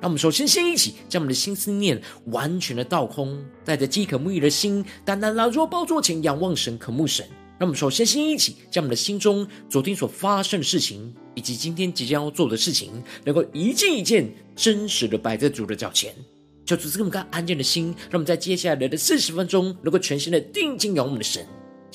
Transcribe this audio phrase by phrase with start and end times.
[0.00, 7.26] 让我们首先先一起将我们的心思念完全的倒空，带着饥渴沐浴的心，单单来到宝座前仰望神、渴慕神。
[7.58, 12.90] 让我们首先先一起将我们的心中昨天所发生的事情，以及今天即将要做的事情，
[13.24, 16.14] 能够一件一件真实的摆在主的脚前，
[16.66, 21.46] 求主赐给我们个安静的心，让我们在接下来的四十分钟，能够全心的定睛仰望我们的神。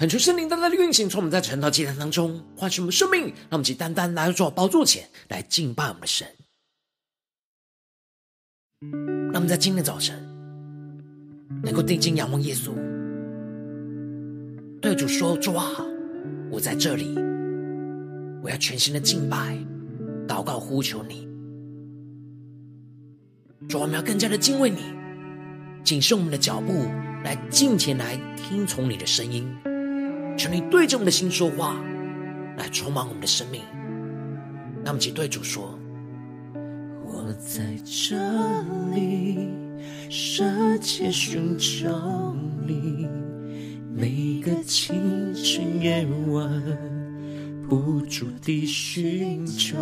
[0.00, 6.26] 恳求圣灵单单的运行，从我们在晨祷祭坛当中唤醒我们生命，让我们去单单来做宝座前来敬拜我们的神。
[8.80, 10.18] 让我们在今天早晨
[11.62, 12.72] 能够定睛仰望耶稣，
[14.80, 15.68] 对主说：“主啊，
[16.50, 17.14] 我在这里，
[18.42, 19.54] 我要全心的敬拜、
[20.26, 21.28] 祷告、呼求你。
[23.68, 24.78] 主，我们要更加的敬畏你，
[25.84, 26.86] 谨慎我们的脚步，
[27.22, 29.46] 来敬前来听从你的声音。”
[30.40, 31.78] 求你对着我们的心说话，
[32.56, 33.60] 来充满我们的生命。
[34.82, 35.78] 那么，请对主说
[37.04, 38.16] ：“我在这
[38.94, 39.50] 里，
[40.08, 42.34] 深切寻找
[42.66, 43.06] 你，
[43.94, 46.48] 每个清晨夜晚，
[47.68, 49.76] 不住地寻求。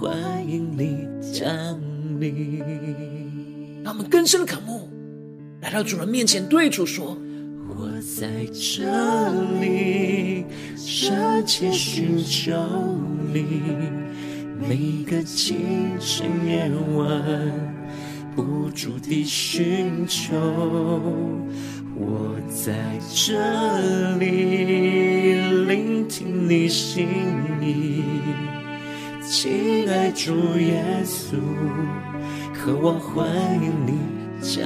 [0.00, 0.12] 欢
[0.48, 1.48] 迎你降
[2.20, 2.62] 临。
[3.82, 4.88] 让我们更深的渴慕，
[5.60, 7.16] 来到主人面前，对主说
[7.68, 8.84] ：“我在这
[9.60, 10.44] 里，
[10.76, 12.52] 深切寻求
[13.32, 13.44] 你，
[14.58, 15.58] 每个清
[16.00, 17.22] 晨夜晚，
[18.34, 20.34] 不住地寻求。”
[21.96, 22.74] 我在
[23.14, 25.34] 这里
[25.66, 27.06] 聆听你心
[27.62, 28.02] 意，
[29.36, 31.34] 亲爱主耶稣，
[32.54, 33.26] 渴望欢
[33.60, 33.98] 迎你
[34.40, 34.64] 降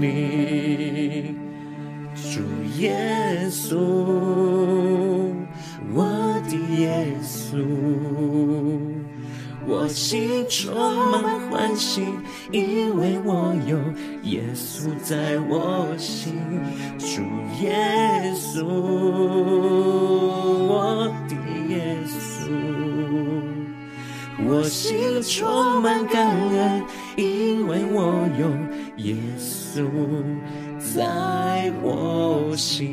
[0.00, 1.36] 临。
[2.14, 2.38] 主
[2.78, 3.74] 耶稣，
[5.92, 6.04] 我
[6.48, 7.66] 的耶稣。
[9.66, 10.72] 我心充
[11.10, 12.04] 满欢喜，
[12.52, 13.76] 因为我有
[14.22, 16.38] 耶稣在我心。
[16.96, 17.22] 主
[17.60, 18.64] 耶稣，
[20.68, 21.34] 我的
[21.74, 22.48] 耶稣，
[24.48, 26.82] 我心充满感恩，
[27.16, 28.48] 因为我有
[29.04, 29.86] 耶稣
[30.78, 32.88] 在我心。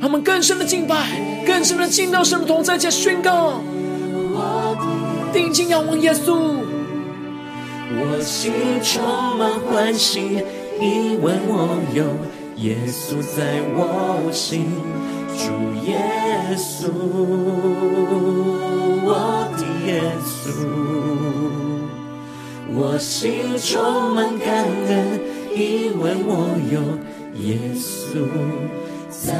[0.00, 3.60] 他们更深的敬拜，更深的敬到神的同在，加宣告。
[5.32, 6.56] 定睛仰望耶稣，
[7.90, 9.02] 我心充
[9.38, 10.42] 满欢喜，
[10.80, 12.04] 因为我有
[12.62, 14.66] 耶稣在我心。
[15.36, 15.50] 主
[15.86, 15.98] 耶
[16.56, 16.88] 稣，
[19.08, 19.14] 我
[19.56, 20.50] 的耶稣，
[22.74, 25.20] 我心充满感恩，
[25.54, 26.80] 因为我有
[27.40, 28.26] 耶稣
[29.08, 29.32] 在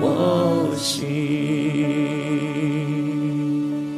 [0.00, 0.96] 我心。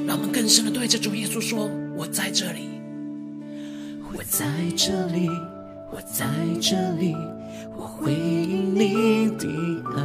[0.08, 2.69] 让我们更深的对着主耶稣说：“我在这里，
[4.12, 4.44] 我在
[4.76, 5.31] 这里，
[5.92, 6.26] 我在
[6.60, 7.14] 这里，
[7.76, 9.46] 我回应你的
[9.94, 10.02] 爱。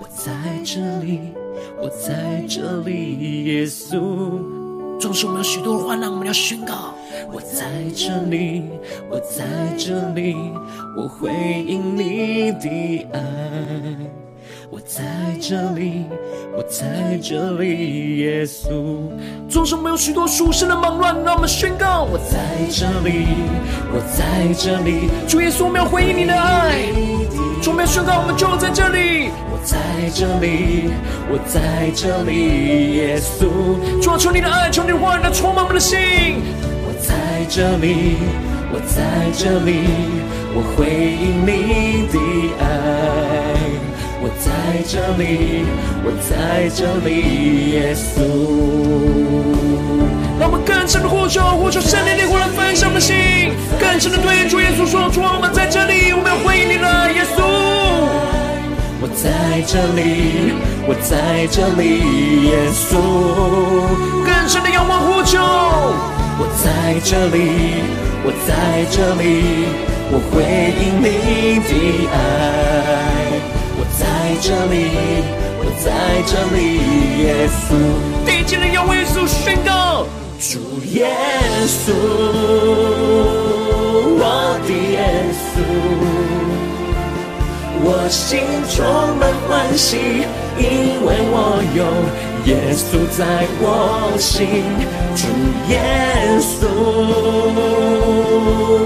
[0.00, 0.32] 我在
[0.64, 1.20] 这里，
[1.80, 4.40] 我在这里，耶稣。
[4.98, 6.92] 纵使我们有许多的患难，我们要宣告：
[7.32, 7.64] 我在
[7.94, 8.64] 这里，
[9.08, 9.44] 我在
[9.78, 10.36] 这里，
[10.96, 11.30] 我回
[11.66, 13.20] 应你的爱。”
[14.70, 15.02] 我在
[15.40, 16.04] 这里，
[16.54, 19.08] 我在这里，耶稣。
[19.48, 22.36] 纵使没有许多属世的忙乱，让我们宣告：我在
[22.70, 23.24] 这里，
[23.90, 26.92] 我在这里，主耶稣，我们要回应你的爱。
[27.68, 29.28] 充满宣告，我们就在这里。
[29.52, 29.76] 我在
[30.14, 30.88] 这里，
[31.28, 33.44] 我在这里，耶稣。
[34.00, 35.98] 主啊，求你的爱，求你的话语来充满我们的心。
[36.86, 38.16] 我在这里，
[38.72, 39.84] 我在这里，
[40.54, 42.18] 我回应你的
[42.58, 43.57] 爱。
[44.38, 44.50] 我在
[44.86, 45.64] 这里，
[46.04, 48.22] 我在这里，耶稣。
[50.38, 53.16] 让我们更深的呼求，呼求圣灵的火来焚烧我们的心，
[53.80, 57.42] 更深的对主耶稣说：主啊，我们在这里，我们要回应你了，耶稣。
[59.02, 60.54] 我在这里，
[60.86, 61.98] 我在这里，
[62.46, 62.94] 耶稣。
[64.24, 65.42] 更深的仰望呼求，
[66.38, 67.82] 我在这里，
[68.22, 69.66] 我在这里，
[70.12, 70.46] 我回
[70.78, 72.77] 应你的爱。
[74.38, 74.74] 在这里，
[75.58, 75.90] 我在
[76.24, 76.62] 这里，
[77.24, 77.74] 耶稣。
[78.24, 80.06] 第一件的要为耶稣宣告。
[80.38, 80.60] 主
[80.92, 81.10] 耶
[81.66, 81.92] 稣，
[84.14, 84.22] 我
[84.64, 85.58] 的耶稣，
[87.82, 88.38] 我心
[88.70, 88.76] 充
[89.18, 89.96] 满欢喜，
[90.56, 90.62] 因
[91.04, 91.82] 为我有
[92.46, 92.86] 耶稣
[93.18, 93.20] 在
[93.60, 93.66] 我
[94.20, 94.62] 心。
[95.16, 95.26] 主
[95.68, 95.74] 耶
[96.38, 96.62] 稣，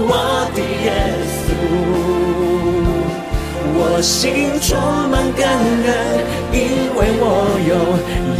[0.09, 0.11] 我
[0.55, 0.89] 的耶
[1.45, 1.47] 稣，
[3.85, 5.87] 我心充满感恩，
[6.51, 6.57] 因
[6.95, 7.23] 为我
[7.67, 7.71] 有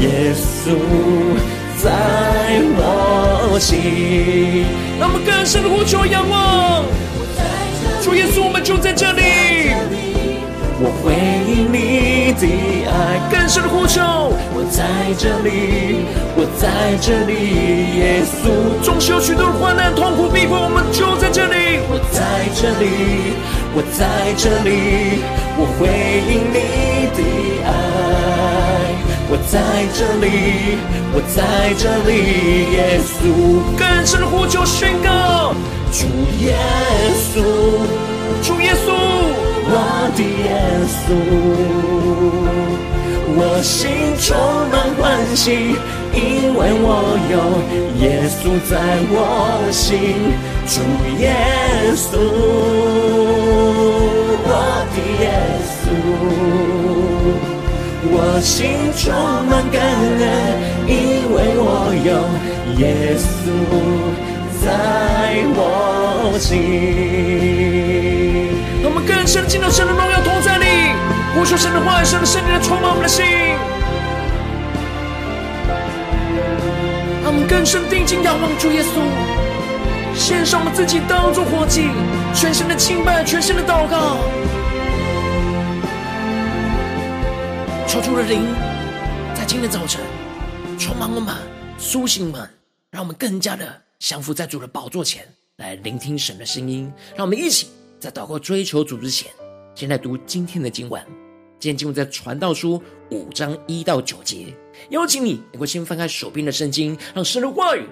[0.02, 0.72] 耶稣。
[1.84, 1.90] 在
[2.78, 4.66] 我心，
[4.98, 6.86] 那么更深的呼求仰望。
[8.02, 9.22] 主耶稣，我们就在这里。
[10.80, 11.14] 我回
[11.46, 12.83] 应你的
[13.54, 14.02] 爱，更深的呼求。
[14.56, 14.82] 我在
[15.20, 16.06] 这里，
[16.36, 17.34] 我在这里，
[18.00, 18.50] 耶稣。
[18.84, 21.80] 总是有许多的患难、痛苦、逼迫，我们就在这里。
[21.88, 23.38] 我在这里，
[23.76, 25.22] 我在这里，
[25.56, 25.88] 我回
[26.34, 26.58] 应你
[27.14, 27.22] 的
[27.66, 27.70] 爱。
[29.30, 29.60] 我在
[29.94, 30.26] 这里，
[31.14, 32.12] 我在这里，
[32.74, 33.14] 耶稣。
[33.78, 35.54] 更深的呼求宣告，
[35.92, 36.06] 主
[36.44, 36.56] 耶
[37.14, 37.42] 稣，
[38.42, 38.90] 主耶稣，
[39.66, 40.52] 我的耶
[40.90, 41.08] 稣，
[43.36, 44.38] 我心充
[44.70, 45.02] 满欢
[45.36, 45.76] 喜，
[46.14, 47.36] 因为我有
[48.00, 48.72] 耶稣在
[49.10, 49.18] 我
[49.72, 50.32] 心。
[50.66, 50.80] 主
[51.20, 51.24] 耶
[51.96, 52.18] 稣，
[54.46, 54.50] 我
[54.94, 55.24] 的耶
[55.82, 55.84] 稣。
[58.16, 58.54] 我心
[58.96, 59.04] 充
[59.50, 59.82] 满感
[60.20, 60.22] 恩，
[60.88, 60.94] 因
[61.34, 61.68] 为我
[62.06, 62.10] 有
[62.78, 62.82] 耶
[63.18, 63.22] 稣
[64.64, 64.66] 在
[65.56, 65.60] 我
[66.40, 66.48] 心。
[68.82, 70.66] 让我们更深进到神的荣耀同在里，
[71.36, 73.26] 呼求神的话语，神的圣灵来充满我们的心。
[77.24, 79.02] 让我们更深定睛仰望主耶稣，
[80.16, 81.90] 献上我们自己当作活祭，
[82.36, 84.18] 全身的敬拜，全身的祷告。
[87.88, 88.46] 求主的灵
[89.34, 90.02] 在今天早晨
[90.78, 91.36] 充满我们，
[91.80, 92.50] 苏醒我们，
[92.92, 95.28] 让我们更加的降服在主的宝座前
[95.58, 96.94] 来聆听神的声音。
[97.16, 97.70] 让我们一起
[98.00, 99.32] 在祷告追求主之前，
[99.74, 101.04] 先来读今天的经文。
[101.60, 104.48] 今天经文在传道书五章一到九节。
[104.90, 107.88] 邀请你能够先翻开手边的圣经，让神的话语，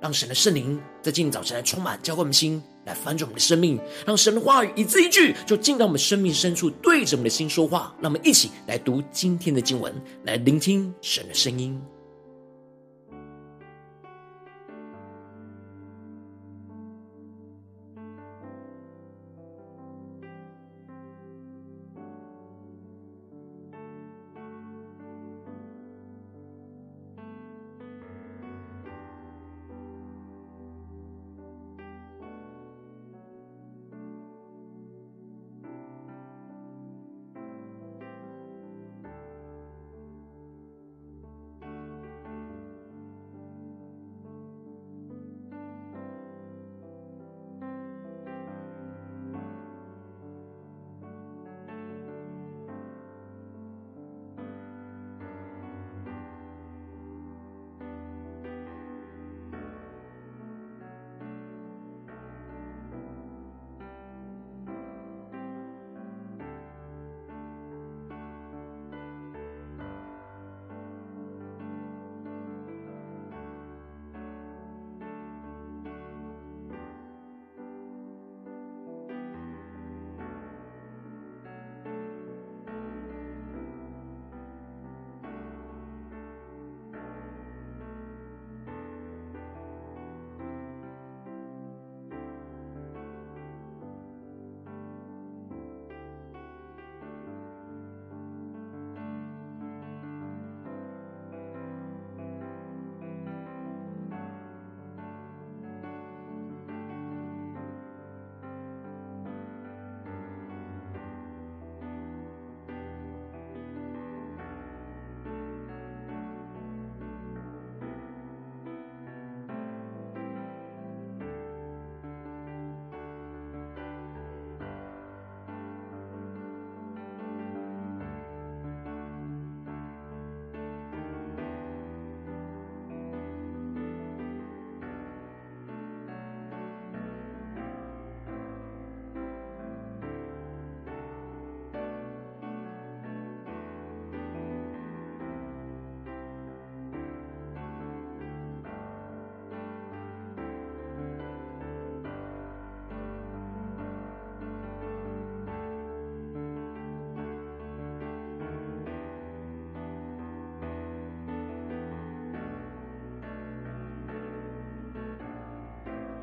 [0.00, 2.62] 让神的圣灵在今天早晨来充满，浇灌我们心。
[2.84, 7.92] 来翻转我们的生命，让神的话语一字一句就进到我们生命深处，对着我们的心说话。
[8.00, 9.92] 让我们一起来读今天的经文，
[10.22, 11.82] 来聆听神的声音。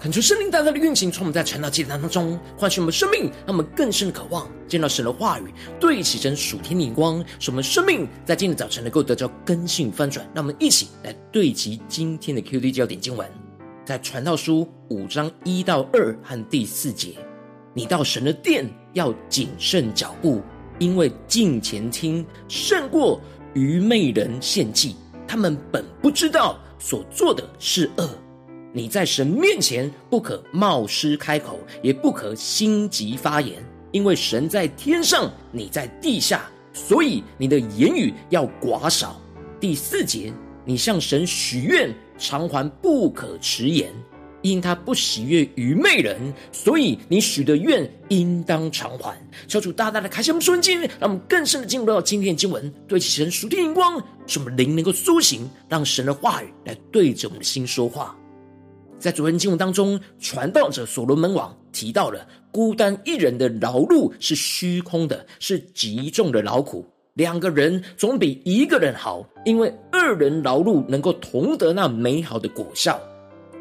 [0.04, 5.46] 恳求圣灵大大的运行，从我们在传道祭坛当中唤醒我们生命，让我们更深的渴望见到神的话语，
[5.80, 10.30] 对齐神属天的眼光，使我们生命在今天早晨能够得到更新翻转。
[10.36, 13.26] 让我们一起来对齐今天的 QD 焦点经文，
[13.86, 17.14] 在传道书五章一到二和第四节：
[17.74, 20.42] 你到神的殿要谨慎脚步，
[20.80, 23.22] 因为近前听胜过
[23.54, 28.10] 愚昧人献祭，他们本不知道所做的是恶。
[28.76, 39.22] 你在神面前不可冒失开口，也不可心急发言，因为神在天上，你在地下，所以你的言语要寡少。
[39.60, 40.34] 第四节，
[40.66, 43.94] 你向神许愿偿还不可迟延，
[44.42, 49.16] 因他不喜悦愚昧人，所以你许的愿应当偿还。
[49.48, 58.18] 求主大大的开启我们属灵经，让我们更深的进入到今天的经文，对齐神属天的眼光，使我们灵能够苏醒，让神的话语来对着我们的心说话。
[59.04, 66.86] 在昨天经文当中，传道者所罗门王提到了孤单一人的劳碌是虚空的，是极重的劳苦。
[67.16, 72.98] 两个人总比一个人好，因为二人劳碌能够同得那美好的果效。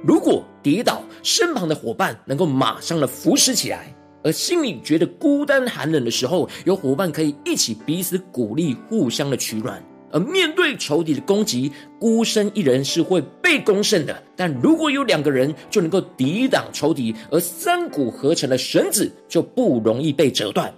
[0.04, 3.78] 如果跌倒，身旁的伙伴能够马上的扶持起来；
[4.22, 9.84] 而心里觉得孤单寒冷的时候，有伙伴可以一起彼此鼓励，互相的取暖。
[10.12, 14.23] 而面对仇敌的攻击，孤身一人是会被攻胜的。
[14.37, 20.73] 但如果有两个人，就能够抵挡仇敌，而三股合成的绳子就不容易被折断。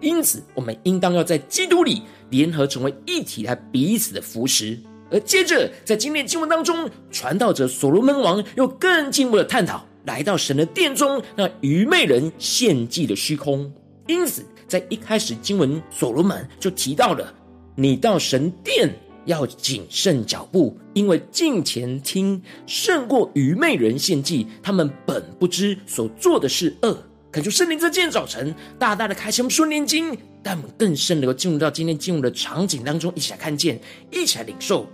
[0.00, 4.76] 因此，我们应当要在基督里联合成为一体，来彼此的扶持。
[5.10, 13.70] 而接着，在今天经文当中，传道者所罗门王又更进一步的探讨，来到神的殿中，那愚昧人献祭的虚空。
[14.08, 17.32] 因此，在一开始经文，所罗门就提到了。
[17.74, 18.88] 你到神殿
[19.24, 24.46] 要谨慎脚步，因为近前听胜过愚昧人献祭。
[24.62, 26.96] 他们本不知所做的是恶。
[27.30, 34.86] 恳求圣灵在今天早晨大大的开启我们属灵经，带我们更深能够进入到今天经文的场景当中，一起来看见，一起来领受。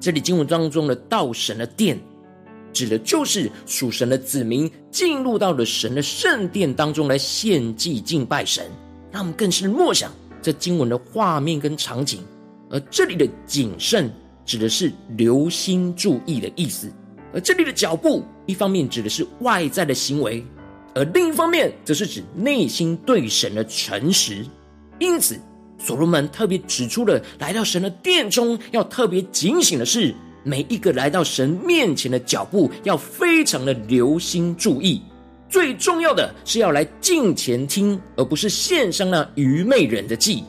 [0.00, 1.96] 这里经文当中的到神的殿，
[2.72, 8.68] 指的就是属神的子民进入到了神的圣殿当中来献祭敬拜神，
[9.12, 10.10] 让我们更深默想。
[10.42, 12.20] 这经文的画面跟场景，
[12.68, 14.10] 而这里的谨慎
[14.44, 16.92] 指的是留心注意的意思，
[17.32, 20.44] 而这里的脚步，一方面指的是外在的行为，
[20.94, 24.44] 而另一方面则是指内心对神的诚实。
[24.98, 25.38] 因此，
[25.78, 35.00] 所罗门特别指出了来到神的殿中要特别警醒的是，每一个来到神面前的脚步要非常的留心注意。
[35.52, 40.42] 最重要的是要来近前听，而不是献上那愚昧人的祭。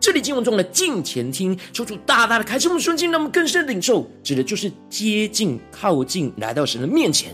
[0.00, 7.32] 这里经文中的近前听，求主大大的开启我们瞬间，让我们更深的领受，指的就是接近、靠近，来到神的面前，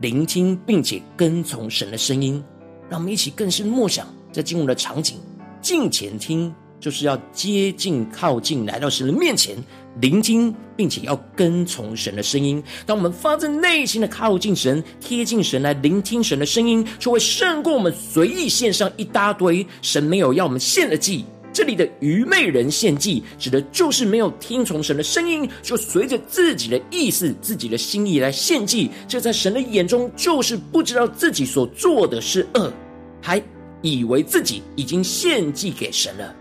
[0.00, 2.42] 聆听并且跟从神的声音。
[2.90, 5.18] 让我们一起更深默想在经文的场景，
[5.60, 6.52] 近前听。
[6.82, 9.56] 就是要接近、靠近，来到神的面前，
[10.00, 12.60] 聆听，并且要跟从神的声音。
[12.84, 21.24] 当我们发自内心的靠近神、贴近神来聆听神的声音，就会胜过我们随意献上一大堆神没有要我们献的祭。
[21.52, 28.90] 这里的愚昧人献祭，指的就是没有听从神的声音，就随着自己的意思、自己的心意来献祭。
[29.06, 32.72] 这在神的眼中，就是不知道自己所做的是恶，
[33.20, 33.40] 还
[33.82, 36.34] 以为自己已经献祭给神了。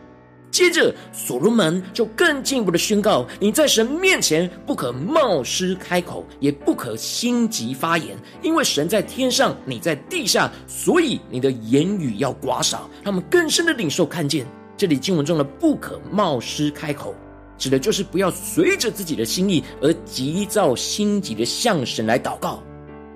[0.51, 12.89] 接着，所罗门就更进一步的宣告：你在神面前不可冒失开口，也不可心急发言，因为神在天上，你在地下，所以你的言语要寡少。
[13.01, 17.15] 他们更深的领受看见，这里经文中的“不可冒失开口”，
[17.57, 22.61] 指的就是不要随着自己的心意而急躁心急的向神来祷告。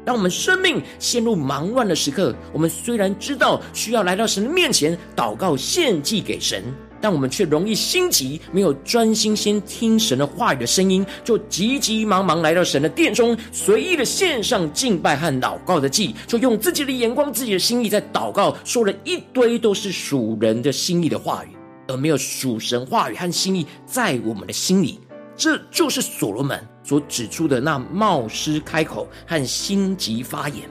[0.06, 6.64] 当我们生命陷入忙乱的时刻，我们虽然知道需要来到神的面前祷告献祭给神。
[7.02, 21.50] 但我们却容易心急，没有专心先听神的话语的声音，就急急忙忙来到神的殿中，随意的献上敬拜和祷告的祭，就用自己的眼光、自己的心意在祷告，说了一堆都是属人的心意的话语，
[21.88, 25.00] 而没有属神话语和心意在我们的心里。
[25.38, 30.62] 这就是所罗门所指出的那冒失开口和心急发言。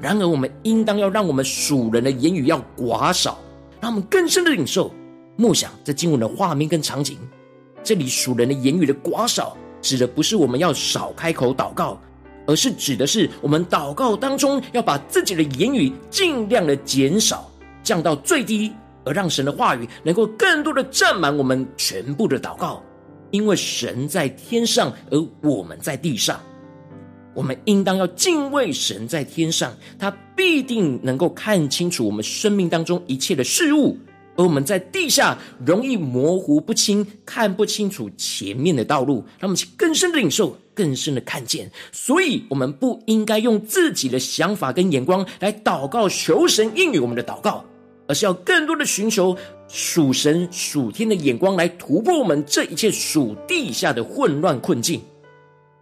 [0.00, 3.38] 然而，我们应当要让我们属人的言语要寡少，
[3.80, 4.90] 让我们更深的领受。
[5.36, 7.18] 默想这经文的画面跟场景，
[7.82, 12.00] 这里属人的言语的寡少，指的不是我们要少开口祷告，
[12.46, 17.50] 而是指的是我们祷告当中要把自己的言语尽量的减少，
[17.82, 18.72] 降到最低，
[19.04, 22.82] 而让神的话语能够更多的占满我们全部的祷告。
[23.30, 26.40] 因为神在天上，而我们在地上。
[27.34, 33.98] 我们应当要敬畏神在天上，他必定能够看清楚我们生命当中一切的事物，
[34.36, 41.70] 而我们在地下容易模糊不清，看不清楚前面的道路，让我们更深的领受，更深的看见。
[41.92, 47.64] 所以，我们不应该用自己的想法跟眼光来祷告，求神应允我们的祷告，
[48.08, 49.36] 而是要更多的寻求
[49.68, 55.00] 属神属天的眼光来突破我们这一切属地下的混乱困境。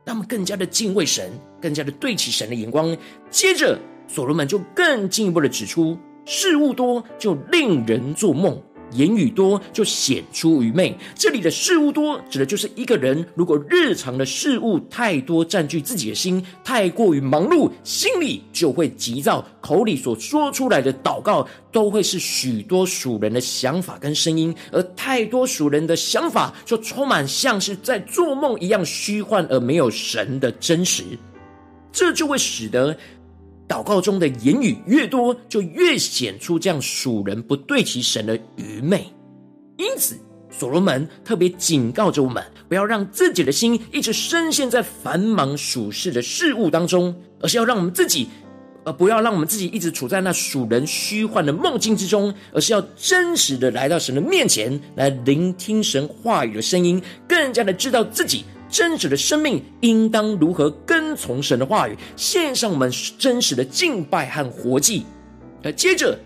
[0.04, 1.30] 让我们更加的敬畏神，
[1.60, 2.96] 更加的对齐神的眼光。
[3.30, 3.78] 接着，
[4.08, 8.60] 所罗门就更进一步的指出：事物多就令人做梦。
[8.94, 10.94] 言语多就显出愚昧。
[11.14, 31.02] 这里的事物多，指的就是一个人如果日常的事物太多占据自己的心，太过于忙碌，心里就会急躁，口里所说出来的祷告都会是许多属人的想法跟声音，而太多属人的想法就充满像是在做梦一样虚幻，而没有神的真实，
[31.90, 32.94] 这就会使得。
[33.72, 39.06] 祷告中的言语越多，就越显出这样属人不对其神的愚昧。
[39.78, 40.14] 因此，
[40.50, 48.28] 所罗门特别警告着我们，不要让自己的心一直深陷在繁忙属世的事物当中，而是要让我们自己，
[48.84, 58.44] 呃，不要让我们自己一直处在那属人虚幻的梦境之中，而是要真实的来到神的面前，来聆听神话语的声音，更加的知道自己。
[58.72, 65.04] 真实的生命应当如何跟从神的话语，献上我们真实的敬拜和活祭。
[65.62, 66.18] 那接着，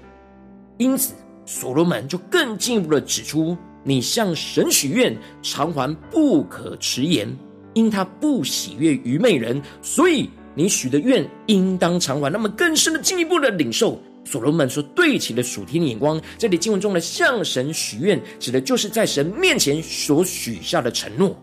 [0.79, 1.13] 因此
[1.45, 7.29] 所罗门就更进一步的指出：你向神许愿，偿还不可迟延，
[7.75, 12.31] 因他不喜悦愚昧人，所以你许的愿应当偿还。
[12.31, 16.23] 那么更深的进一步的领受，所罗门所对齐的属天的眼光。
[16.39, 21.37] 这里经文中的向神许愿，指的就是在神面前所许下的承诺。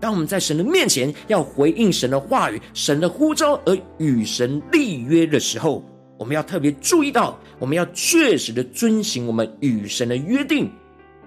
[0.00, 5.82] 当我们在神的面前要回应神的话语、神的呼召而与神立约的时候，
[6.18, 10.70] 我们要特别注意到，我们要确实的遵行我们与神的约定。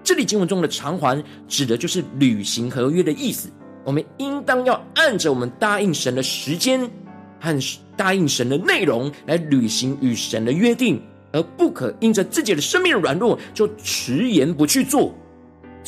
[0.04, 3.50] 这里经文中的偿还，指的就是履行合约的意思。
[3.84, 6.80] 我们应当要按着我们答应神的时间
[7.40, 7.58] 和
[7.96, 11.00] 答应神的内容来履行与神的约定，
[11.32, 15.14] 而不可因着自己的生命的软弱就迟延不去做。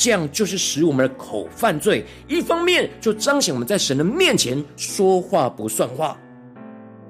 [0.01, 6.19] 这样就是使我们的口犯罪，一方面就彰显我们在神的面前说话不算话，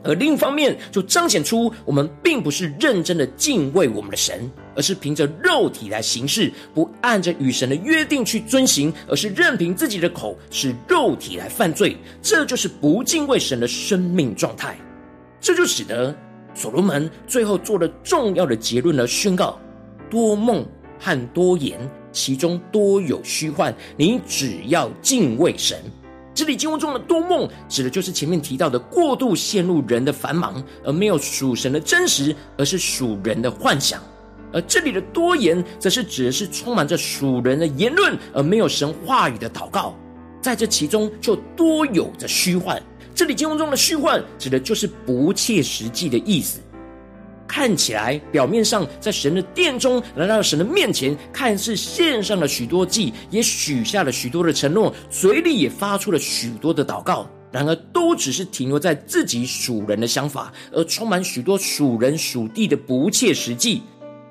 [0.02, 14.76] 而另一方面就彰显出我们并不是认真的敬畏我们的神，而是凭着肉体来行事，不按着与神的约定去遵行，而是任凭自己的口使肉体来犯罪，这就是不敬畏神的生命状态。
[15.40, 16.12] 这就使得
[16.56, 19.60] 所罗门最后做了重要的结论的宣告：
[20.10, 20.66] 多梦
[20.98, 21.78] 和多言。
[22.12, 25.78] 其中多有虚幻，你只要敬畏神。
[26.32, 34.00] 这里经文中的多梦，指的就是前面提到的过度陷入人的繁忙，而没有属神的真实，而是属人的幻想。
[34.52, 39.94] 而这里的多言，则是指的是充满着属人的言论，而没有神话语的祷告。
[40.40, 42.82] 在这其中，就多有着虚幻。
[43.14, 46.60] 这里经文中的虚幻，指的就是不切实际的意思。
[47.50, 57.28] 看起来表面上在神的殿中来到神的面前，看似献上了许多祭，也许下了许多的承诺，嘴里也发出了许多的祷告。
[57.50, 63.82] 然而，都只是停留在自己属人的想法，而充满许多属人属地的不切实际，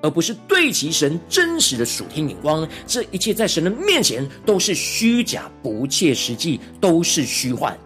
[0.02, 2.66] 而不是对齐神真实的属天眼光。
[2.88, 7.78] 这一切在神的面前都是虚假、不切实际，都是虚幻。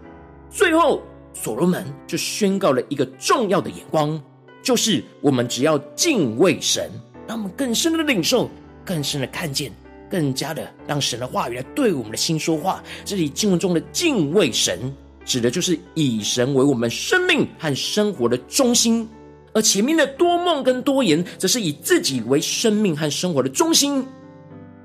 [0.52, 1.02] 最后，
[1.34, 4.22] 所罗门就宣告了一个重要的眼光。
[4.64, 6.90] 就是我们只要敬畏神，
[7.28, 8.50] 让我们更深的领受，
[8.86, 9.70] 更深的看见，
[10.10, 12.82] 更加的让神的话语来对我们的心说话。
[13.04, 14.80] 这里经文中的敬畏神，
[15.26, 19.06] 指的就是以神为我们生命和生活的中心；
[19.54, 24.04] 而前面的多梦跟多言，则是以自己为生命和生活的中心。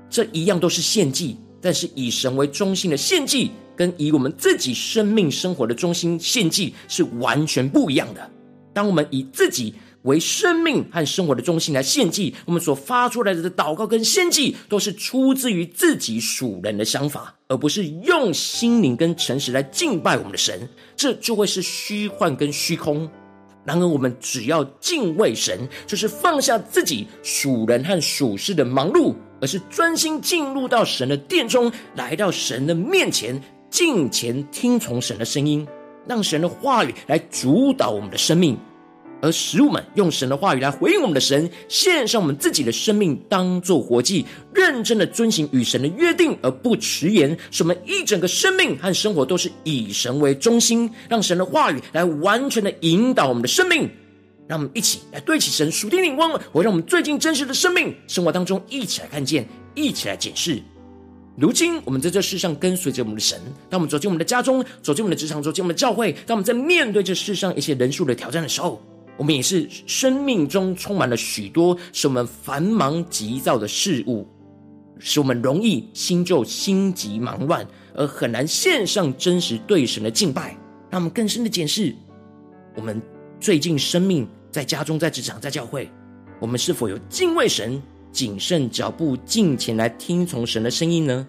[0.09, 8.29] 这一样都是献祭，但是以神为中心的献祭，跟以我们自己生命生活的中心献祭是完全不一样的。
[8.73, 23.09] 当我们以自己为生命和生活的中心来献祭，我们所发出来的祷告跟献祭，都是出自于自己属人的想法，而不是用心灵跟诚实来敬拜我们的神，这就会是虚幻跟虚空。
[23.65, 35.67] 然而，我们只要敬畏神，就是放下自己属人和属事的忙碌，而是专心进入到神的殿中，来到神的面前，敬前听从神的声音。
[36.07, 38.57] 让神的话语来主导我们的生命，
[39.21, 47.37] 而使我们用神的话语来回应我们的神，献上我们自己的生命当做活祭，认真的遵行与神的约定而不迟延。
[47.51, 53.89] 使我们一整个生命和生活都是以神为中心，让神的话语来完全的引导我们的生命。
[54.47, 60.59] 让我们一起来对齐神属天的眼光，我让我们最近真实的生命生活当中一起来看见，一起来检视。
[61.39, 68.81] 如今我们在这世上跟随着我们的神，当我们走进我们的家中，走进我们的职场，走进我们的教会，当我们在面对这世上一些人数的挑战的时候，
[69.15, 74.27] 我们也是生命中充满了许多使我们繁忙急躁的事物，
[74.99, 80.57] 使我们容易心就心急忙乱，而很难献上真实对神的敬拜。
[80.89, 81.95] 让我们更深的检视
[82.75, 83.01] 我们
[83.39, 84.27] 最近生命。
[84.51, 85.87] 在家中，在职场，在教会，
[86.39, 87.79] 我们是否有敬畏神、
[88.11, 91.27] 谨慎脚步、敬前来听从神的声音呢？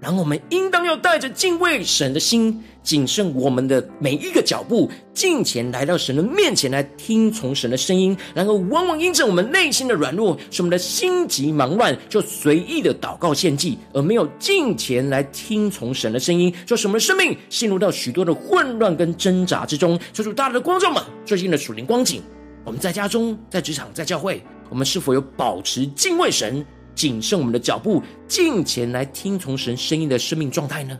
[0.00, 8.14] 然后我们应当要带着敬畏神的心，谨慎我们的每一个脚步，敬前来到神的面前来听从神的声音。
[8.34, 19.98] 然后往往因着我们内心的软弱，使我们的心急忙乱，就随意的祷告献祭，而没有敬前来听从神的声音，就使我们的生命陷入到许多的混乱跟挣扎之中。
[20.12, 22.20] 求主大大的光照们最近的属灵光景。
[22.66, 24.42] 我们在家中、在职场、在教会，
[24.74, 30.98] 我们是否有保持敬畏神、谨慎我们的脚步、进前来听从神声音的生命状态呢？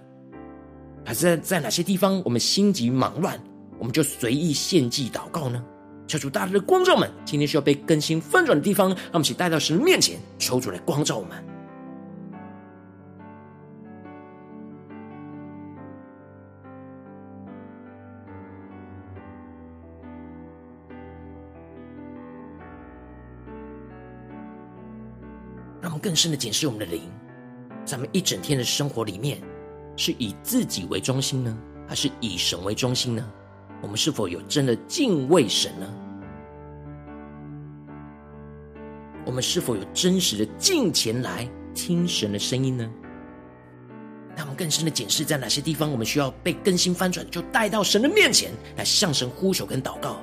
[1.04, 3.36] 还是在哪些地方我们心急忙乱，
[3.76, 5.60] 我们就随意献祭祷告呢？
[6.06, 11.53] 求主大大的光照们，今天需要被更新翻转的地方，让我们一起带到神面前，求主来光照我们。
[26.04, 27.00] 更深的检视我们的灵，
[27.82, 29.40] 咱们一整天的生活里面，
[29.96, 33.26] 是以自己为中心呢，还是以神为中心呢？
[33.80, 35.90] 我们是否有真的敬畏神呢？
[39.24, 42.86] 我们是否有真实的敬虔来听神的声音呢？
[44.36, 50.18] 让我们更深的检视，在哪些地方我们需要被更新翻转，就带到神的面前来向神呼求跟祷告。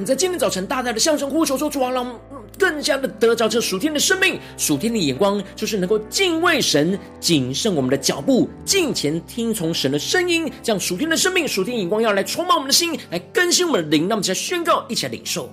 [0.00, 2.18] 们在今天早晨大大的向神呼求说：“主啊，让我们
[2.58, 14.08] 更加的得着这属天的生命、属天的眼光，就是能够敬畏神、谨慎我们的脚步、敬虔听从神的声音，这样属天的生命、属天眼光要来充满我们的心，来更新我们的灵。
[14.08, 15.50] 让我们一起来宣告，一起来领受。”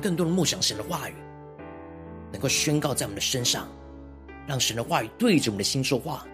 [0.00, 1.14] 更多的梦想神的话语，
[2.32, 3.68] 能够宣告在我们的身上，
[4.46, 6.26] 让神的话语对着我们的心说话。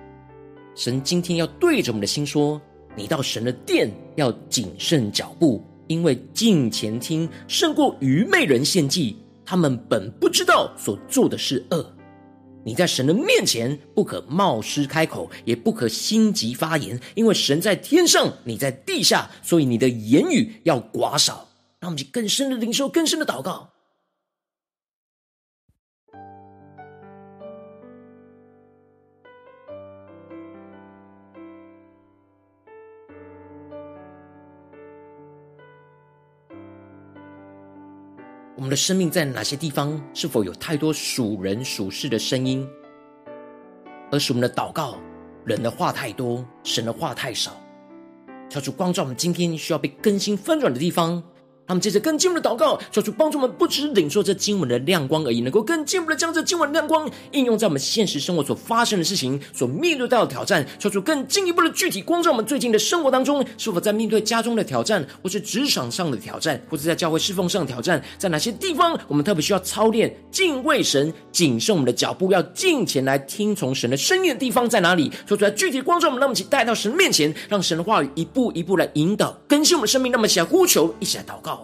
[0.75, 2.61] 神今天要对着我们的心说
[2.95, 9.17] ：“你到神的殿要谨慎脚步，因为敬虔听胜过愚昧人献祭。
[9.45, 11.93] 他们本不知道所做的是恶。
[12.65, 23.71] 你在神的面前不可冒失开口，也不可心急发言，因为神在天上，你在地下，所以你的言语要寡少。”让我们去更深的领受，更深的祷告。
[38.57, 42.67] 我们的生命在哪些地方，是否有太多属人属事的声音，
[44.11, 44.99] 而使我们的祷告，
[45.45, 47.53] 人的话太多，神的话太少？
[48.49, 51.23] 求主光照我们今天需要被更新翻转的地方。
[51.67, 60.65] 他们接着更进一步的祷告，求主帮助我们，不只是领受这经文的亮光而已，能够更进一步的将这经文的亮光应用在我们现实生活所发生的事情、所面对到的挑战。
[60.79, 75.11] 求主更进一步的具体光照我们最近的生活当中，是否在面对家中的挑战，或是职场上的挑战，或是在教会侍奉上的挑战，在哪些地方我们特别需要操练敬畏神、谨慎我们的脚步，要进前来听从神的声音的地方在哪里？
[75.27, 80.13] 求主来具体光照我们，让我们一起带到神面前，让神的话语一步一步来引导更新我们生命。
[80.13, 81.56] 那么，一起来呼求，一起来祷告。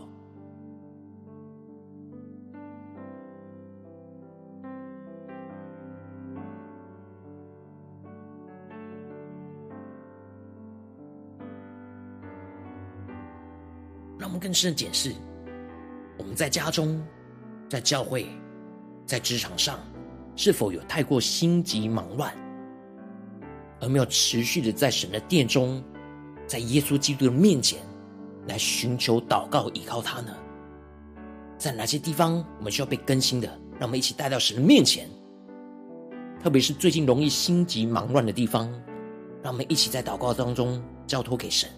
[14.43, 15.15] 更深的检视，
[16.19, 17.01] 我们在家中、
[17.69, 18.27] 在教会、
[19.07, 19.79] 在职场上，
[20.35, 22.35] 是否有太过心急忙乱，
[23.81, 25.81] 而没有持续的在神的殿中，
[26.45, 27.79] 在耶稣基督的面前
[28.49, 30.35] 来寻求祷告、依靠他呢？
[31.57, 33.47] 在哪些地方我们需要被更新的？
[33.79, 35.09] 让我们一起带到神的面前。
[36.43, 38.69] 特别是最近容易心急忙乱的地方，
[39.41, 41.71] 让我们一起在祷告当中交托给神。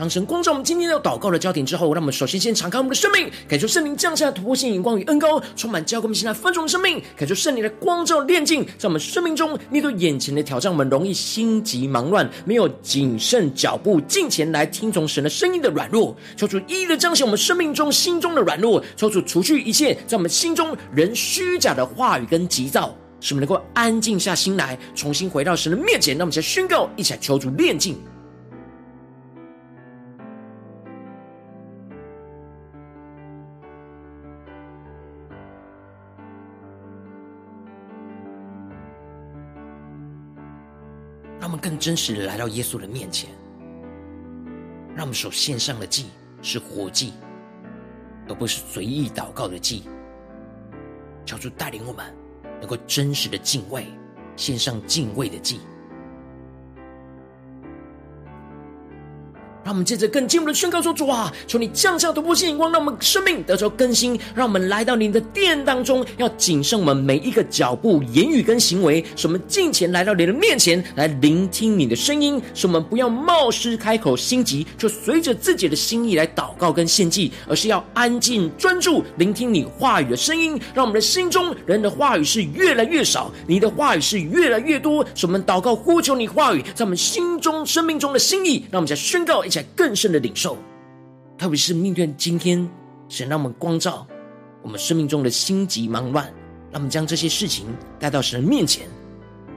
[0.00, 26.16] 当神光照我们今天要祷告的焦点之后，让我们首先先敞开我们的生命，感受圣灵降下突破性眼光与恩膏，充满教给我们现在分盛的生命，感受圣灵的光照炼净，在我们生命中面对眼前的挑战，我们容易心急忙乱，没有谨慎脚步进前来听从神的声音的软弱，求主一一的彰显我们生命中心中的软弱，求主除去一切在我们心中人虚假的话语跟急躁，使我们能够安静下心来，重新回到神的面前。
[26.16, 27.98] 让我们先宣告，一起来求主炼净。
[41.80, 43.30] 真实的来到耶稣的面前，
[44.94, 46.04] 让我们所献上的祭
[46.42, 47.14] 是活祭，
[48.28, 49.84] 而不是随意祷告的祭。
[51.24, 52.14] 求主带领我们
[52.60, 53.86] 能够真实的敬畏，
[54.36, 55.60] 献上敬畏的祭。
[59.62, 64.18] 让我们接着更进一步的宣告说：“主啊，求你降下突破性眼光，让我们生命得着更新。
[64.34, 69.04] 让我们来到你的殿当中，要谨慎我们每一个脚步、言语跟行为。
[69.16, 72.40] 使我们进前来到你的面前，来聆听你的声音。
[72.54, 80.60] 使我们不要冒失开口，心急就随着自己的心意来祷告跟献祭，而是要安静专注聆听你话语的声音。
[80.74, 85.04] 让我们的心中人的话语是越来越少，你的话语是越来越多。
[85.14, 88.64] 使我们祷告呼求你话语在我们心中、生命中的心意。
[88.70, 90.56] 让我们再宣告在。”更深的领受，
[91.36, 92.68] 特别是面对今天，
[93.08, 94.06] 神让我们光照
[94.62, 96.26] 我们生命中的心急忙乱，
[96.70, 97.66] 让我们将这些事情
[97.98, 98.86] 带到神的面前，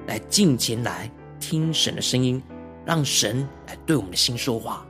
[0.08, 2.42] 来进前来听神的声音，
[2.86, 4.86] 让神来对我们的心说话。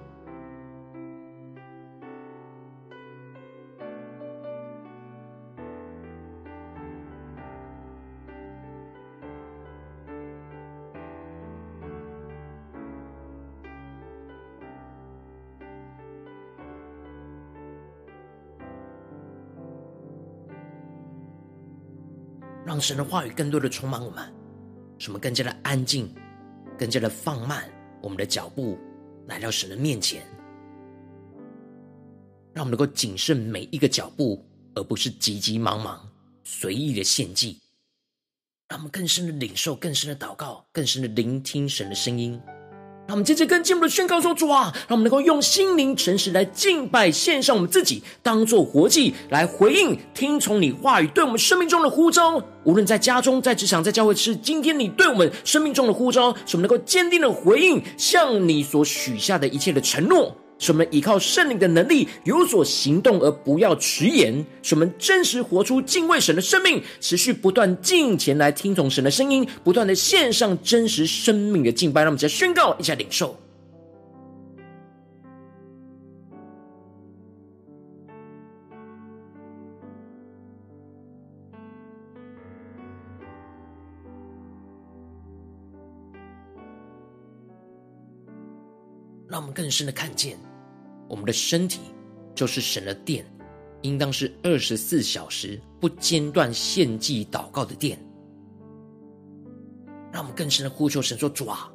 [22.83, 24.31] 神的话语更多的充满我们，
[24.99, 26.13] 使我们更加的安静，
[26.77, 27.63] 更加的放慢
[28.01, 28.77] 我们的脚步，
[29.27, 30.21] 来到神的面前。
[32.53, 36.05] 让我们能够谨慎每一个脚步，而不是急急忙忙、
[36.43, 37.57] 随意的献祭。
[38.67, 42.39] 让我们更深的领受、更深的祷告、更深的聆听神的声音。
[43.05, 52.41] 让我们接着跟进一步的宣告说：“主啊，让我们能够用心灵诚实来敬拜，献上我们自己，当做活祭来回应、听从你话语对我们生命中的呼召。
[52.63, 64.45] 无论在家中、在职场、在教会，是今天你对我们生命中的呼召，使我们能够坚定的回应，向你所许下的一切的承诺。”使我们依靠圣灵的能力有所行动，而不要迟延。
[64.61, 72.01] 使我们真实活出敬畏神的生命，持续不断进前来听从神的声音，不断的献上真实生命的敬拜。
[72.01, 73.42] 让我们再宣告一下领受。
[89.53, 90.37] 更深的看见。
[91.07, 91.81] 我们的身体
[92.33, 93.25] 就是神的殿，
[93.81, 97.99] 应当是二十四小时不间断献祭祷告的殿。
[100.11, 101.71] 让我们更深的呼求神说：“主啊，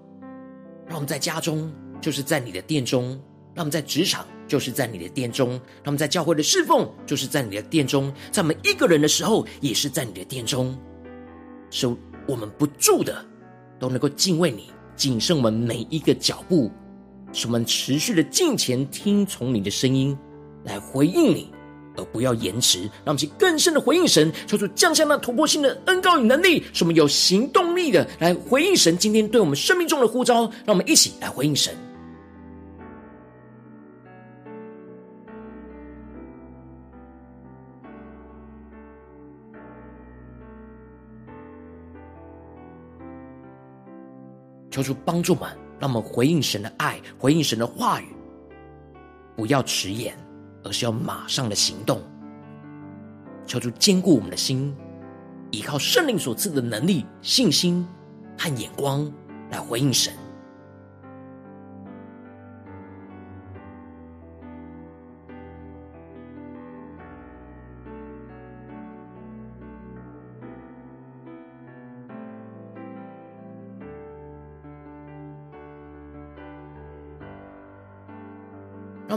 [0.87, 3.17] 让我们在家中就是在你的殿中；
[3.55, 10.77] 让我们在职场就是在你的殿中；让我们在教会的侍奉就是在你的殿中；在我们一个人的时候也是在你的殿中。
[11.71, 11.87] 使
[12.27, 13.25] 我们不住的
[13.79, 16.73] 都能够敬畏你，谨慎我们每一个脚步。”
[17.33, 20.17] 使我们持续的敬虔听从你的声音，
[20.65, 21.53] 来回应你，
[21.97, 22.81] 而不要延迟。
[22.81, 30.43] 让我们去更深的回应神，求主降下那突破性的恩膏与能力，使我们有行动力的来回应神今天对我们生命中的呼召。
[30.65, 31.75] 让我们一起来回应神。
[44.71, 45.68] 求主帮助我们。
[45.79, 48.09] 让我们回应神的爱，回应神的话语，
[49.37, 50.17] 不要迟延，
[50.65, 52.01] 而是要马上的行动。
[53.47, 54.77] 求主坚固我们的心，
[55.51, 57.87] 依靠圣灵所赐的能力、信心
[58.37, 59.11] 和眼光
[59.51, 60.13] 来回应神。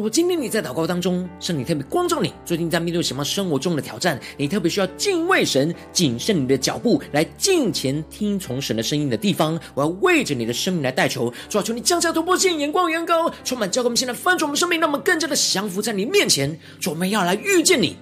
[0.00, 17.94] 如果今天你在祷告当中，圣灵特别光照你，最近在面对什么生活中的挑战，你特别需要敬畏神、谨慎你的脚步，来敬前听从神的声音的地方，我要为着你的生命来代求，主啊，求你降下突破性眼光远高，充满教给我们现在翻转我们生命，让我们更加的降服在你面前，主，我们要来遇见你。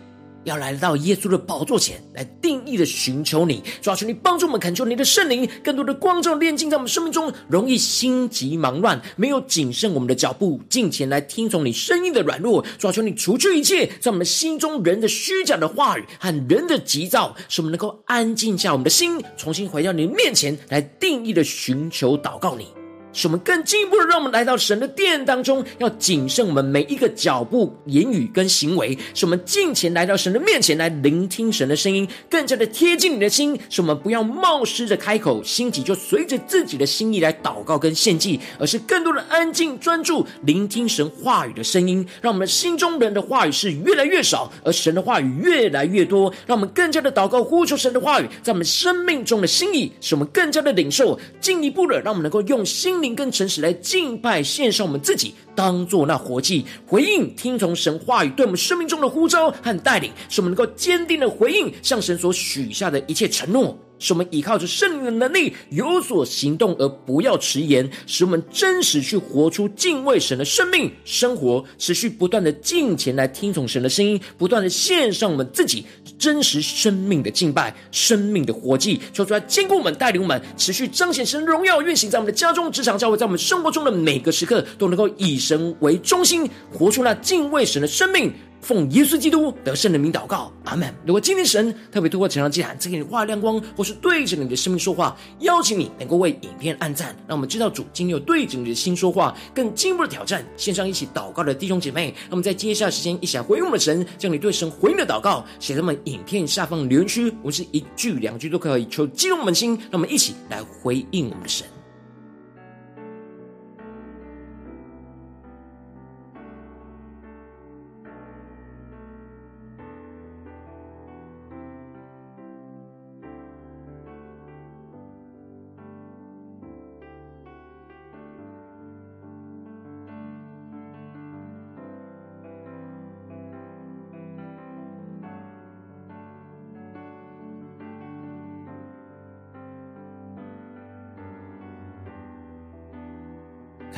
[0.44, 22.77] 要来到耶稣的宝座前来定义的寻求你，抓住，你帮助我们，恳求你的圣灵更多的光照炼净在我们生命中，容易心急忙乱，没有谨慎我们的脚步，进前来听从你声音的软弱，抓住，你除去一切在我们心中人的虚假的话语和人的急躁，使我们能够安静下我们的心，重新回到你的面前来定义的寻求祷告你。
[23.12, 28.96] 使我们更进一步的，让我们来到神的殿当中，要谨慎我们每一个脚步、言语跟行为。
[29.14, 33.58] 使我们进前来到神的面前来聆听神的声音，更加的贴近你的心。
[33.68, 42.06] 使我们不要冒失的开口，心急就随着自己的心意来祷告跟献祭，而是更多的安静专注聆听神话语的声音。
[42.20, 46.32] 让我们心中人的话语是越来越少，而神的话语越来越多。
[46.46, 51.18] 让我们更加的祷告呼求神的话语在我们生命中的心意，使我们更加的领受。
[51.40, 63.78] 进一步的，让我们能够用心灵跟诚实来敬拜，献上我们自己，当做那活祭，回应听从神话语对我们生命中的呼召和带领，使我们能够坚定的回应向神所许下的一切承诺。
[64.00, 75.84] 使我们依靠着圣灵的能力有所行动，而不要迟延；使我们真实去活出敬畏神的生命生活，持续不断的敬虔来听从神的声音，不断的献上我们自己
[76.18, 88.32] 真实生命的敬拜、生命的活祭，求主来坚固我们、带领我们，持续彰显神荣耀，运行在我们的家中、职场、教会，在我们生活中的每个时刻，都能够以神为中心，活出那敬畏神的生命。
[88.60, 90.92] 奉耶稣基督得胜的名祷告，阿门。
[91.06, 100.44] 如果今天神特别透过这场祭坛赐给你画亮光，或是对着你的生命说话，邀请你能够为影片按赞，让我们知道主今天有对着你的心说话，更进一步的挑战。
[100.56, 111.64] 线上一起祷告的弟兄姐妹，让我们在接下来时间一起来回应我们的神，将你对神回应的祷告写在我们影片下方留言区，我们是一句两句都可以，求激动我们的心，让我们一起来回应我们的神。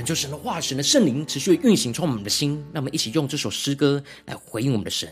[0.01, 2.53] 恳求神的化，神的圣灵持续运行，充满我们的心。
[2.73, 5.11] 让我们一起用这首诗歌来回应我们的神，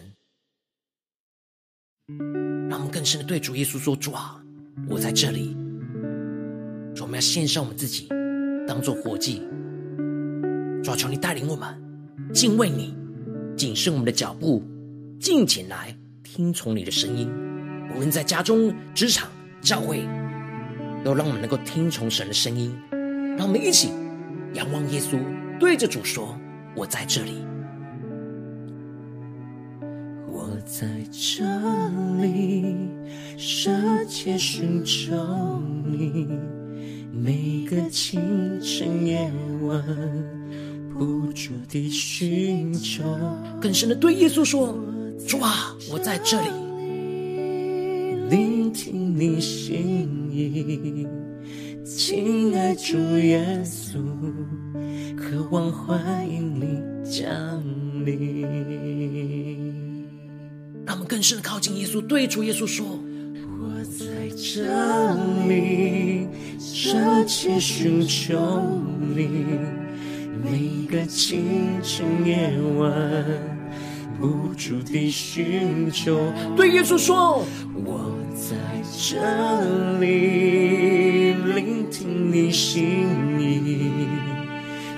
[2.70, 4.42] 让我们更深的对主耶稣说：“主啊，
[4.88, 5.54] 我在这里。”
[6.96, 8.08] 主，我们要献上我们自己，
[8.66, 9.42] 当做活祭。
[10.82, 11.78] 主啊，求你带领我们
[12.32, 12.96] 敬畏你，
[13.58, 14.64] 谨慎我们的脚步，
[15.20, 17.30] 敬虔来听从你的声音。
[17.94, 19.30] 无论在家中、职场、
[19.60, 20.00] 教会，
[21.04, 22.74] 都让我们能够听从神的声音。
[23.36, 23.90] 让我们一起。
[24.54, 25.18] 仰望耶稣，
[25.60, 26.34] 对着主说
[26.74, 27.44] ：“我在这里，
[30.26, 31.44] 我在这
[32.20, 32.88] 里，
[33.36, 36.26] 深切寻找你，
[37.12, 39.30] 每个清晨夜
[39.62, 39.84] 晚，
[40.92, 43.04] 不住地寻找。”
[43.60, 44.74] 更深的对耶稣说
[45.28, 46.48] ：“主啊，我在这里，
[48.30, 51.06] 聆听你心意。”
[51.96, 53.98] 亲爱主耶稣，
[55.16, 56.78] 渴望欢迎你
[57.10, 57.24] 降
[58.04, 58.44] 临。
[60.84, 62.84] 让我们更深的靠近耶稣，对主耶稣说
[63.58, 64.04] ：“我在
[64.36, 65.14] 这
[65.48, 66.28] 里，
[66.58, 68.38] 这切寻求
[69.16, 69.46] 你，
[70.44, 72.92] 每个清晨夜晚，
[74.20, 76.20] 不住地寻求。”
[76.54, 77.42] 对耶稣说
[77.82, 78.56] ：“我在
[79.08, 80.97] 这里，
[81.58, 83.08] 聆听你心
[83.40, 83.90] 意，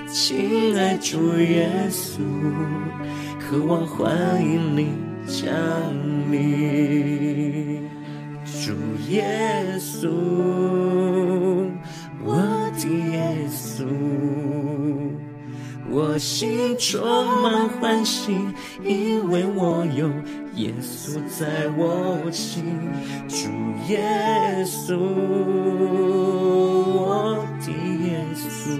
[0.07, 2.19] 亲爱主耶稣，
[3.39, 4.89] 渴望欢迎你。”
[5.25, 5.51] 降
[6.31, 7.89] 临，
[8.43, 8.73] 主
[9.09, 9.25] 耶
[9.79, 10.09] 稣，
[12.23, 12.35] 我
[12.77, 13.85] 的耶稣，
[15.89, 17.01] 我心充
[17.41, 18.35] 满欢喜，
[18.83, 20.09] 因为我有
[20.61, 22.63] 耶稣在我心。
[23.27, 23.49] 主
[23.91, 23.99] 耶
[24.63, 24.95] 稣，
[26.95, 27.71] 我的
[28.05, 28.79] 耶稣。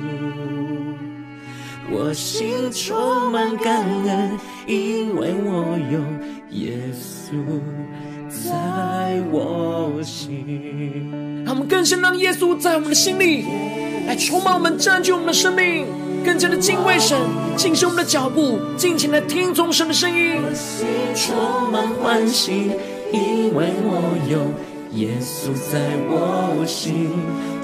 [1.93, 5.99] 我心充满感恩，因为我有
[6.57, 7.36] 耶稣
[8.51, 10.43] 在我心。
[11.45, 13.45] 让我们更深让耶稣在我们的心里
[14.07, 15.87] 来充满我们，占据我们的生命，
[16.25, 17.17] 更加的敬畏神，
[17.55, 20.41] 谨守我们的脚步，尽情的听从神的声音。
[20.43, 20.85] 我心
[21.15, 22.71] 充满欢喜，
[23.11, 24.39] 因为我有
[24.99, 25.79] 耶稣在
[26.09, 27.09] 我心。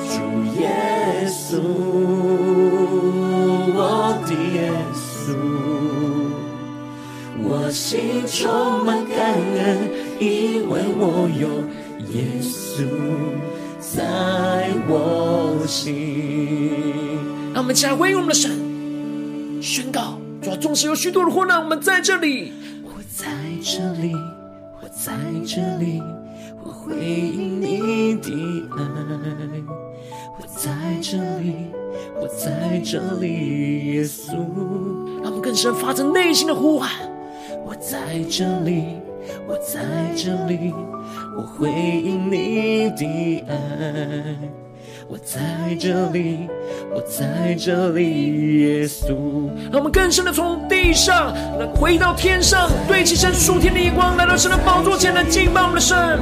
[0.10, 0.16] 主
[0.62, 1.60] 耶稣。
[3.80, 5.36] 我的耶稣，
[7.44, 9.18] 我心充满感
[9.58, 9.68] 恩，
[10.20, 11.48] 因为我有
[12.12, 12.84] 耶稣
[13.80, 17.20] 在我心。
[17.54, 18.52] 让我们起来回应我们的神，
[19.62, 22.54] 宣告：主要纵使有许多的患难，我们在这里，
[22.84, 23.28] 我在
[23.62, 24.14] 这里，
[24.82, 25.14] 我在
[25.46, 26.02] 这里，
[26.64, 28.32] 我回应你的
[28.76, 28.80] 爱，
[30.40, 31.54] 我在这里。
[32.20, 34.34] 我在这里，耶稣，
[35.22, 36.90] 让我们更深发自内心的呼喊。
[37.66, 38.98] 我在这里，
[39.48, 39.80] 我在
[40.14, 40.74] 这里，
[41.38, 43.56] 我回应你的爱。
[45.08, 45.40] 我在
[45.80, 46.50] 这里，
[46.94, 49.16] 我在这里，耶稣。
[49.72, 56.20] 让我们更深的从地上来回到天上，对齐神属天的眼光，来到神的宝座前来敬拜我们的神。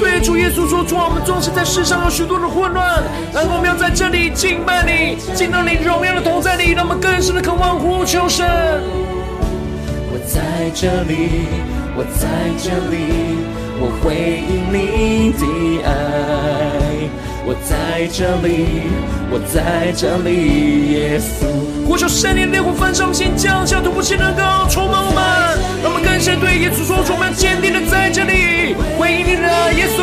[0.00, 3.00] 对主耶稣说：“主啊，我们纵使在世上有许多的混乱，
[3.32, 8.44] 然后我们要在这里敬拜你，敬到你荣耀的同在里，让我们更深的渴望呼求神。
[10.10, 11.46] 我在这里，
[11.96, 12.28] 我在
[12.58, 13.38] 这里，
[13.78, 15.42] 我回应你的
[15.84, 15.88] 爱。
[17.46, 18.88] 我在这里，
[19.30, 21.46] 我在这里，耶稣。
[21.86, 25.22] 呼求圣灵烈火焚烧心，降下突破性能够充满我们，
[25.82, 30.02] 让我们更深对耶稣说：我们坚定的在这里回应你的耶稣。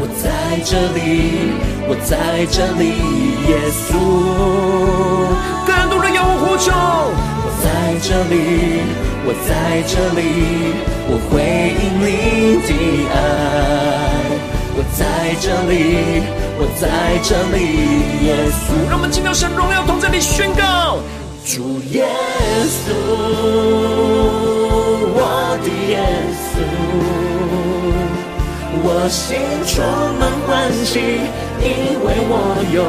[0.00, 1.52] 我在这里，
[1.88, 2.96] 我在这里，
[3.50, 3.98] 耶稣。
[5.66, 6.72] 更多的仰望呼求。
[6.72, 7.66] 我在
[8.00, 8.86] 这里，
[9.28, 10.20] 我在这里，
[11.06, 11.36] 我回
[11.84, 12.72] 应你的
[13.12, 13.14] 爱。
[14.74, 16.24] 我在这里，
[16.56, 16.88] 我在
[17.22, 17.60] 这里，
[18.24, 18.88] 耶稣。
[18.88, 20.96] 让我们进到神荣耀同在里宣告：
[21.44, 22.08] 主耶
[22.72, 22.90] 稣，
[25.12, 26.00] 我的耶
[26.48, 26.56] 稣，
[28.82, 29.84] 我心充
[30.18, 31.20] 满欢喜，
[31.60, 32.32] 因为我
[32.72, 32.84] 有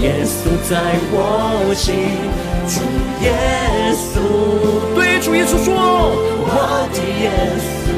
[0.00, 0.70] 耶稣在
[1.10, 1.94] 我心。
[2.68, 2.80] 主
[3.24, 3.26] 耶
[3.92, 4.20] 稣，
[4.94, 7.90] 对主耶稣说：我的耶稣。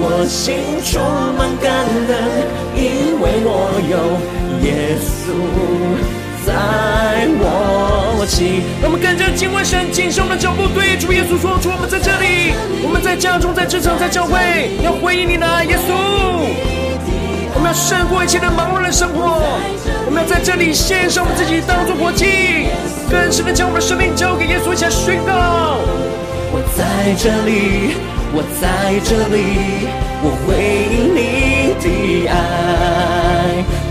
[0.00, 1.02] 我心充
[1.36, 1.66] 满感
[2.08, 2.10] 恩，
[2.74, 3.96] 因为我有
[4.64, 5.06] 耶稣
[6.46, 6.48] 在
[7.38, 8.62] 我心。
[8.82, 16.87] 我们跟着敬畏神，谨守的脚步，对主耶稣说：主，我们在这里，我们在家中，在职场，在教会，要回应你的耶稣。
[17.68, 19.42] 要胜过一切的忙碌的生活，
[20.06, 22.70] 我们要在这里献上我们自己，当作活祭，
[23.10, 25.76] 更深的将我们的生命交给耶稣，一起来宣告。
[26.50, 27.92] 我在这里。
[28.30, 29.88] 我在这里，
[30.22, 30.52] 我回
[30.92, 32.36] 应你的爱。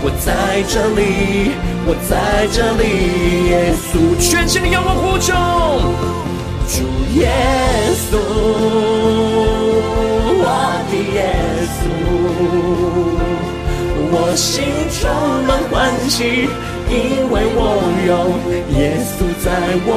[0.00, 1.50] 我在这里，
[1.84, 2.82] 我在这里，
[3.50, 5.34] 耶稣，全心的仰望呼求，
[6.68, 6.84] 主
[7.18, 7.28] 耶
[8.08, 8.16] 稣，
[14.30, 14.62] 我心
[14.92, 15.08] 充
[15.46, 16.50] 满欢喜，
[16.90, 16.94] 因
[17.30, 18.12] 为我有
[18.78, 19.48] 耶稣在
[19.86, 19.90] 我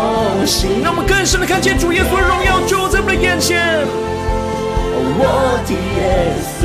[0.45, 0.79] 心。
[0.81, 3.85] 让我们更深的看见主耶稣的荣耀就在我们的眼前。
[5.19, 6.63] 我的耶稣，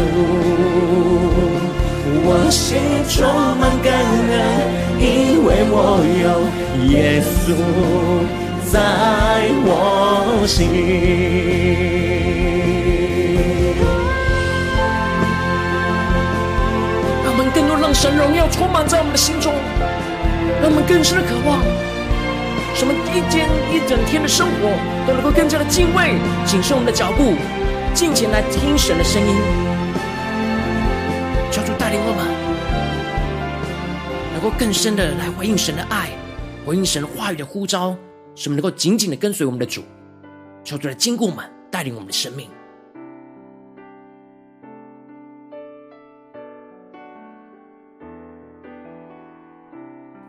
[2.23, 2.79] 我心
[3.11, 3.27] 充
[3.59, 3.91] 满感
[4.31, 4.33] 恩，
[5.03, 6.47] 因为我有
[6.87, 7.51] 耶稣
[8.71, 8.79] 在
[9.67, 12.16] 我心。
[17.87, 19.55] 让神荣耀充满在我们的心中，
[20.61, 21.63] 让我们更深的渴望
[22.75, 24.75] 什么一天一整天的生活
[25.07, 27.37] 都能够更加的敬畏，谨慎我们的脚步，
[27.95, 29.37] 尽情来听神的声音，
[31.53, 32.27] 求主带领我们，
[34.35, 36.09] 能够更深的来回应神的爱，
[36.65, 37.97] 回应神的话语的呼召，
[38.35, 39.85] 使我们能够紧紧的跟随我们的主，
[40.65, 42.51] 求主来坚固我们，带领我们的生命。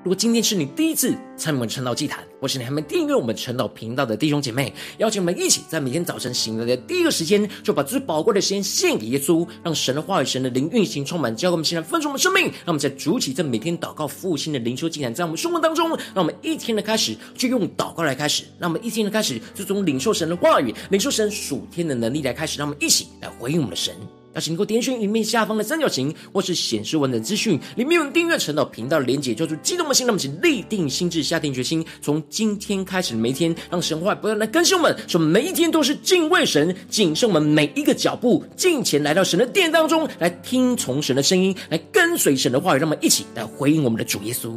[0.07, 12.43] 如果今天是你第一次参与我们晨祷祭坛，或是你还没订阅我们晨祷频道的弟兄姐妹，邀请我们一起在每天早晨醒来的第一个时间，就把最宝贵的时间献给耶稣，让神的话语、神的灵运行充满，教给我们现在分盛我们生命。
[12.43, 23.93] 让我们在主起这每天祷告复兴的灵修祭坛，在我们生活当中，让我们一天的开始就用祷告来开始，让我们一天的开始就从领受神的话语、领受神属天的能力来开始，让我们一起来回应我们的神。
[24.38, 30.05] 邀请你给我点选影片下方的三角形，或是显示文的资讯，里面有订阅晨祷频道的连结，叫做激动的心。
[30.05, 44.55] 那么，请立定心志，下定决心，从今天开始的每一天，让神话不要来更新我们，说每一天都是敬畏神，谨慎我们每一个脚步，进前来到神的殿当中，来听从神的声音，来跟随神的话语，让我们一起来回应我们的主耶稣。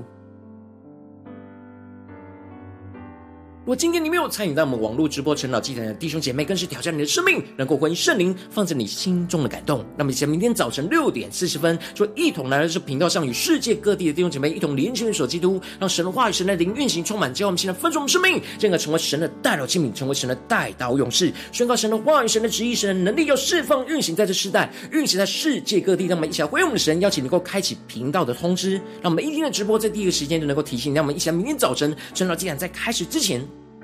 [3.70, 9.84] 果今天你没有参与到我们网络直播陈老祭坛的弟兄姐妹，更是挑战你的生命，能够回应圣灵放在你心中的感动。
[9.96, 26.06] 那么，在明天早晨六点四十分，就一同来到这频道上，与世界各地的弟兄姐妹一同连接联手基督，让神的话语、神的灵运行充满，教我们现在分盛我们生命，进而成为神的代祷器皿，成为神的代祷勇士，宣告神的话语、神的旨意、神的能力，要释放运行在这世代，运行在世界各地。
[26.06, 33.40] 让我们一起来回应我们的神，邀请能够开启频道的通知，让我们一天的直播在第一个时间就能够提醒，让我们一起来明天早晨陈老祭坛在开始之前。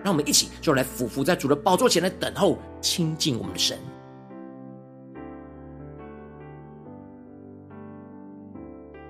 [0.07, 3.77] 让我们一起就来俯伏在主的宝座前来等候亲近我们的神。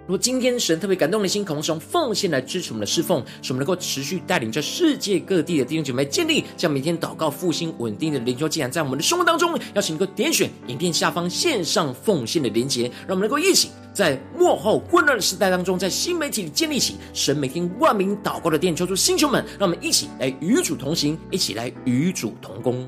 [0.07, 22.87] 如果今天神特别感动的心，渴望用奉献来支持我们的侍奉，使我们能够持续带领着世界各地的弟兄姐妹建立这样每天祷告复兴稳定的灵修祭坛，在我们的生活当中，邀请你能够点选影片下方线上奉献的连结，让我们能够一起在幕后混乱的时代当中，在新媒体里建立起神每天万名祷告的殿，求出星球们，让我们一起来与主同行，一起来与主同工。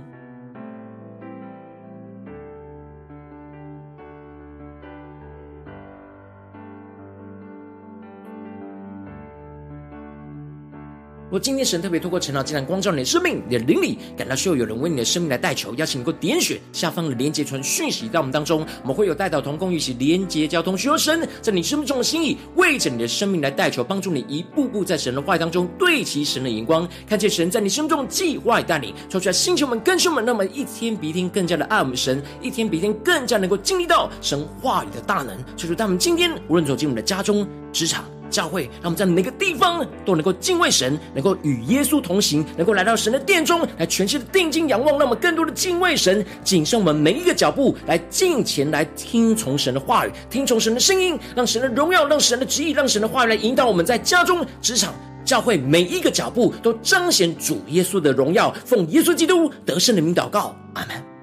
[11.29, 35.37] 如果今天神特别透过晨祷祭坛光照你的生命，你的灵里感到需要有人为你的生命来代求，邀请你能够点选下方的连接传讯息到我们当中，我们会有代祷同工一起连接交通，寻求神在你生命中的心意，为着你的生命来代求，帮助你一步步在神的话语当中对齐神的眼光，看见神在你生命中的计划带领，说出来星球们、更新们，那么一天比一天更加的爱我们神，一天比一天更加能够经历到神话语的大能。
[35.59, 38.03] 求主他们今天无论走进我们的家中、职场。
[38.31, 44.99] 教会，让我们在每个地方都能够敬畏神，能够与耶稣同行，能够来到神的殿中，来全心的定睛仰望。
[44.99, 58.55] 让我们更多的敬畏神，谨慎我们每一个脚步，来敬虔来听从神的话语，听从神的声音，让神的荣耀，让神的旨意，让神的话语来引导我们在家中、职场、教会每一个脚步，都彰显主耶稣的荣耀。
[58.65, 61.18] 奉耶稣基督得胜的名祷告，阿门。